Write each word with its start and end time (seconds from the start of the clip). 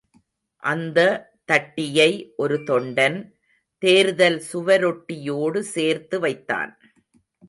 அந்த 0.63 0.99
தட்டியை 1.45 2.33
ஒரு 2.37 2.55
தொண்டன், 2.55 3.17
தேர்தல் 3.81 4.39
சுவரொட்டியோடு 4.53 5.59
சேர்த்து 5.75 6.19
வைத்தான். 6.19 6.71